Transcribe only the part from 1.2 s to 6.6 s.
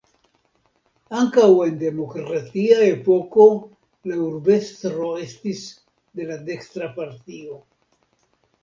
Ankaŭ en demokratia epoko la urbestro estis de la